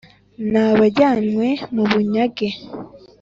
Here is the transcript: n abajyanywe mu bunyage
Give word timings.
n 0.51 0.53
abajyanywe 0.67 1.47
mu 1.73 1.83
bunyage 1.91 2.47